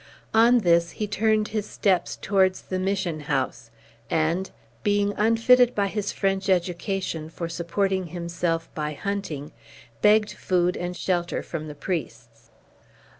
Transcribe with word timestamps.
On 0.33 0.61
this, 0.61 0.93
he 0.97 1.05
turned 1.05 1.49
his 1.49 1.69
steps 1.69 2.15
towards 2.19 2.63
the 2.63 2.79
mission 2.79 3.19
house, 3.19 3.69
and, 4.09 4.49
being 4.81 5.13
unfitted 5.15 5.75
by 5.75 5.85
his 5.85 6.11
French 6.11 6.49
education 6.49 7.29
for 7.29 7.47
supporting 7.47 8.07
himself 8.07 8.67
by 8.73 8.93
hunting, 8.93 9.51
begged 10.01 10.31
food 10.31 10.75
and 10.75 10.97
shelter 10.97 11.43
from 11.43 11.67
the 11.67 11.75
priests. 11.75 12.49